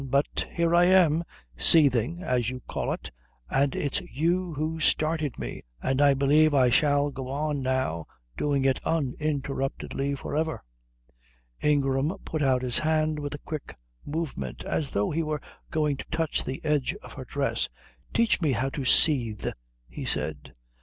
[0.09, 1.23] But here I am,
[1.55, 3.11] seething as you call it,
[3.51, 8.65] and it's you who started me, and I believe I shall go on now doing
[8.65, 10.63] it uninterruptedly for ever."
[11.61, 16.05] Ingram put out his hand with a quick movement, as though he were going to
[16.09, 17.69] touch the edge of her dress.
[18.11, 19.49] "Teach me how to seethe,"
[19.87, 20.53] he said.